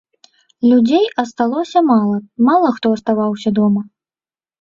Людзей 0.69 1.03
асталося 1.23 1.79
мала, 1.89 2.15
мала 2.47 2.71
хто 2.79 2.87
аставаўся 2.99 3.49
дома. 3.61 3.81